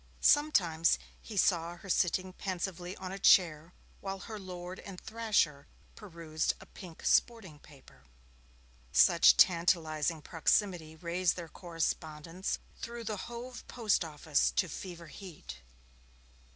Sometimes 0.19 0.97
he 1.21 1.37
saw 1.37 1.75
her 1.77 1.87
sitting 1.87 2.33
pensively 2.33 2.97
on 2.97 3.11
a 3.11 3.19
chair 3.19 3.71
while 3.99 4.17
her 4.21 4.39
lord 4.39 4.79
and 4.79 4.99
thrasher 4.99 5.67
perused 5.95 6.55
a 6.59 6.65
pink 6.65 7.05
sporting 7.05 7.59
paper. 7.59 8.01
Such 8.91 9.37
tantalizing 9.37 10.23
proximity 10.23 10.95
raised 10.95 11.35
their 11.35 11.49
correspondence 11.49 12.57
through 12.79 13.03
the 13.03 13.17
Hove 13.29 13.63
Post 13.67 14.03
Office 14.03 14.49
to 14.55 14.67
fever 14.67 15.05
heat. 15.05 15.59